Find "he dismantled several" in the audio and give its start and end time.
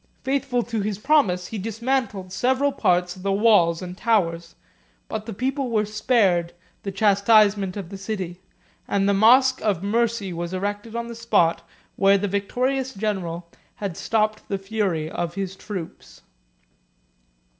1.49-2.71